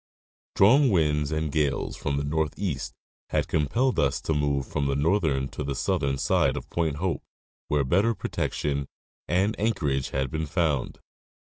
[0.55, 2.91] Strong winds and gales from the northeast
[3.29, 7.21] had compelled us to move from the northern to the southern side of Point Hope,
[7.67, 8.87] where better protection
[9.27, 11.01] and anchorage had been found.